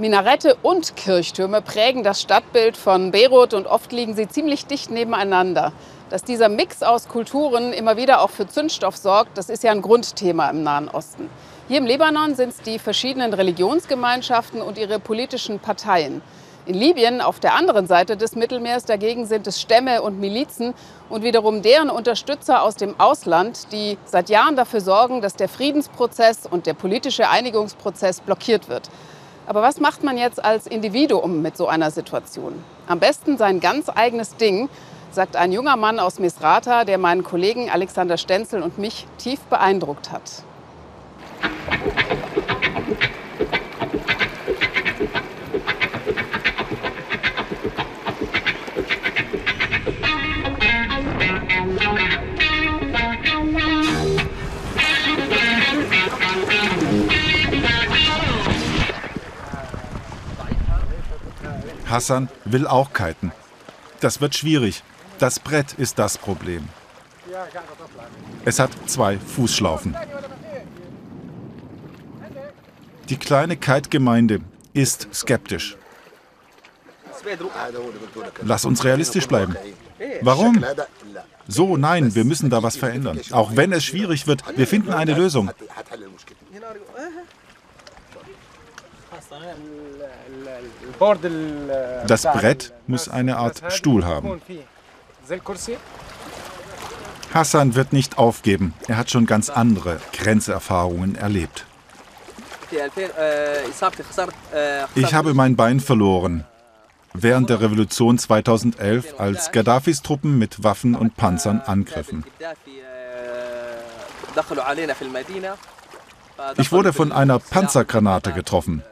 [0.00, 5.72] Minarette und Kirchtürme prägen das Stadtbild von Beirut und oft liegen sie ziemlich dicht nebeneinander.
[6.08, 9.82] Dass dieser Mix aus Kulturen immer wieder auch für Zündstoff sorgt, das ist ja ein
[9.82, 11.28] Grundthema im Nahen Osten.
[11.66, 16.22] Hier im Libanon sind es die verschiedenen Religionsgemeinschaften und ihre politischen Parteien.
[16.64, 20.74] In Libyen, auf der anderen Seite des Mittelmeers, dagegen sind es Stämme und Milizen
[21.08, 26.46] und wiederum deren Unterstützer aus dem Ausland, die seit Jahren dafür sorgen, dass der Friedensprozess
[26.48, 28.90] und der politische Einigungsprozess blockiert wird.
[29.48, 32.62] Aber was macht man jetzt als Individuum mit so einer Situation?
[32.86, 34.68] Am besten sein ganz eigenes Ding,
[35.10, 40.12] sagt ein junger Mann aus Misrata, der meinen Kollegen Alexander Stenzel und mich tief beeindruckt
[40.12, 40.42] hat.
[61.90, 63.32] Hassan will auch kiten.
[64.00, 64.82] Das wird schwierig.
[65.18, 66.68] Das Brett ist das Problem.
[68.44, 69.96] Es hat zwei Fußschlaufen.
[73.08, 74.40] Die kleine Kite-Gemeinde
[74.74, 75.76] ist skeptisch.
[78.42, 79.56] Lass uns realistisch bleiben.
[80.20, 80.64] Warum?
[81.48, 83.20] So, nein, wir müssen da was verändern.
[83.30, 85.50] Auch wenn es schwierig wird, wir finden eine Lösung.
[92.06, 94.40] Das Brett muss eine Art Stuhl haben.
[97.34, 98.74] Hassan wird nicht aufgeben.
[98.86, 101.66] Er hat schon ganz andere Grenzerfahrungen erlebt.
[104.94, 106.44] Ich habe mein Bein verloren.
[107.14, 112.24] Während der Revolution 2011, als Gaddafis Truppen mit Waffen und Panzern angriffen.
[116.58, 118.82] Ich wurde von einer Panzergranate getroffen.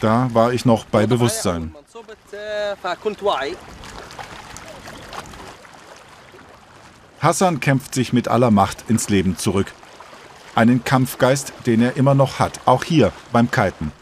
[0.00, 1.74] Da war ich noch bei Bewusstsein.
[7.20, 9.72] Hassan kämpft sich mit aller Macht ins Leben zurück.
[10.54, 13.92] Einen Kampfgeist, den er immer noch hat, auch hier beim Kiten.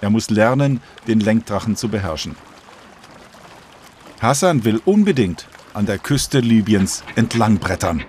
[0.00, 2.36] Er muss lernen, den Lenkdrachen zu beherrschen.
[4.20, 8.04] Hassan will unbedingt an der Küste Libyens entlangbrettern.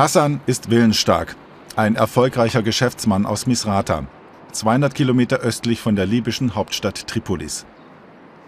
[0.00, 1.36] Hassan ist willensstark,
[1.76, 4.06] ein erfolgreicher Geschäftsmann aus Misrata,
[4.50, 7.66] 200 Kilometer östlich von der libyschen Hauptstadt Tripolis.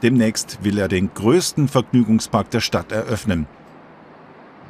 [0.02, 3.46] Demnächst will er den größten Vergnügungspark der Stadt eröffnen.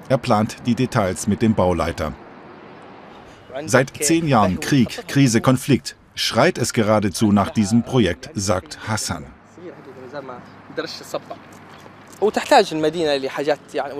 [0.08, 2.14] Er plant die Details mit dem Bauleiter.
[3.66, 9.26] Seit zehn Jahren Krieg, Krise, Konflikt schreit es geradezu nach diesem Projekt, sagt Hassan.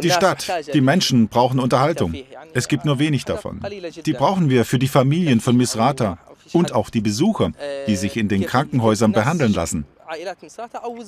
[0.03, 2.15] Die Stadt, die Menschen brauchen Unterhaltung.
[2.55, 3.60] Es gibt nur wenig davon.
[4.06, 6.19] Die brauchen wir für die Familien von Misrata
[6.53, 7.53] und auch die Besucher,
[7.87, 9.87] die sich in den Krankenhäusern behandeln lassen.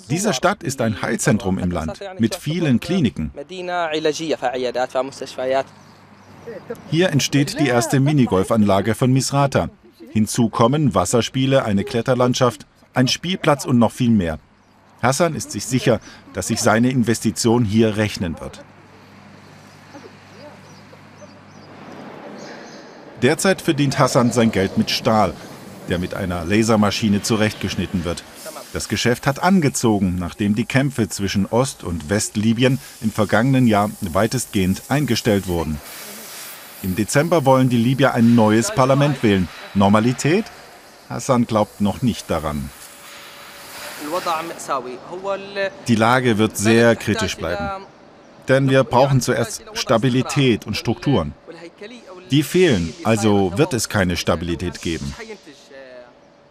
[0.09, 3.33] Diese Stadt ist ein Heilzentrum im Land mit vielen Kliniken.
[6.91, 9.71] Hier entsteht die erste Minigolfanlage von Misrata.
[10.11, 14.39] Hinzu kommen Wasserspiele, eine Kletterlandschaft, ein Spielplatz und noch viel mehr.
[15.05, 16.01] Hassan ist sich sicher,
[16.33, 18.65] dass sich seine Investition hier rechnen wird.
[23.21, 25.35] Derzeit verdient Hassan sein Geld mit Stahl,
[25.89, 28.25] der mit einer Lasermaschine zurechtgeschnitten wird.
[28.73, 34.85] Das Geschäft hat angezogen, nachdem die Kämpfe zwischen Ost- und Westlibyen im vergangenen Jahr weitestgehend
[34.89, 35.79] eingestellt wurden.
[36.83, 39.49] Im Dezember wollen die Libyer ein neues Parlament wählen.
[39.75, 40.47] Normalität?
[41.11, 42.71] Hassan glaubt noch nicht daran.
[45.89, 47.85] Die Lage wird sehr kritisch bleiben.
[48.49, 51.33] Denn wir brauchen zuerst Stabilität und Strukturen.
[52.31, 55.15] Die fehlen, also wird es keine Stabilität geben.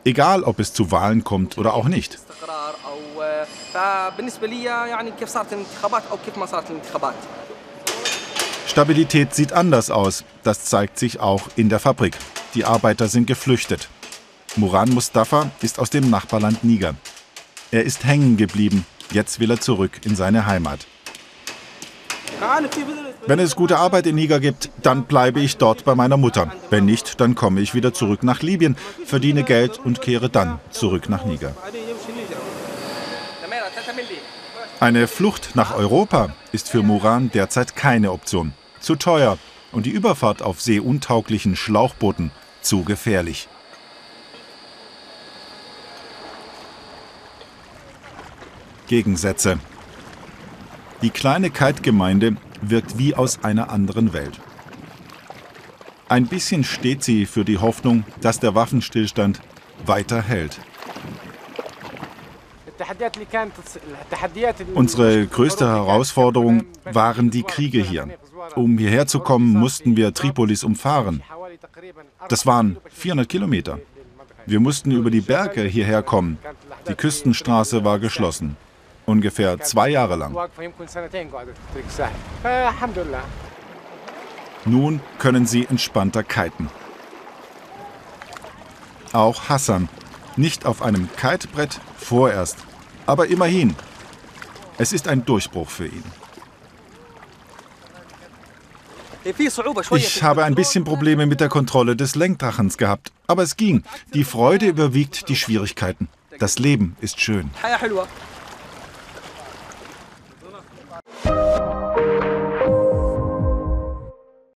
[0.06, 2.19] Egal, ob es zu Wahlen kommt oder auch nicht.
[8.67, 10.23] Stabilität sieht anders aus.
[10.44, 12.17] Das zeigt sich auch in der Fabrik.
[12.56, 13.88] Die Arbeiter sind geflüchtet.
[14.56, 16.96] Muran Mustafa ist aus dem Nachbarland Niger.
[17.73, 18.85] Er ist hängen geblieben.
[19.11, 20.85] Jetzt will er zurück in seine Heimat.
[23.25, 26.53] Wenn es gute Arbeit in Niger gibt, dann bleibe ich dort bei meiner Mutter.
[26.70, 31.09] Wenn nicht, dann komme ich wieder zurück nach Libyen, verdiene Geld und kehre dann zurück
[31.09, 31.55] nach Niger.
[34.79, 38.53] Eine Flucht nach Europa ist für Muran derzeit keine Option.
[38.81, 39.40] Zu teuer
[39.72, 42.29] und die Überfahrt auf seeuntauglichen Schlauchbooten
[42.61, 43.47] zu gefährlich.
[48.88, 49.59] Gegensätze.
[51.02, 54.40] Die kleine Kite-Gemeinde wirkt wie aus einer anderen Welt.
[56.08, 59.41] Ein bisschen steht sie für die Hoffnung, dass der Waffenstillstand
[59.85, 60.59] weiter hält.
[64.74, 68.09] Unsere größte Herausforderung waren die Kriege hier.
[68.56, 71.24] Um hierher zu kommen, mussten wir Tripolis umfahren.
[72.30, 73.80] Das waren 400 Kilometer.
[74.46, 76.38] Wir mussten über die Berge hierher kommen.
[76.88, 78.58] Die Küstenstraße war geschlossen.
[79.05, 80.35] Ungefähr zwei Jahre lang.
[84.66, 86.70] Nun können sie entspannter kiten.
[89.11, 89.90] Auch Hassan.
[90.35, 92.58] Nicht auf einem Kitebrett, vorerst.
[93.05, 93.76] Aber immerhin.
[94.78, 96.03] Es ist ein Durchbruch für ihn.
[99.91, 103.84] Ich habe ein bisschen Probleme mit der Kontrolle des Lenkdrachens gehabt, aber es ging.
[104.14, 106.09] Die Freude überwiegt die Schwierigkeiten.
[106.40, 107.49] Das Leben ist schön.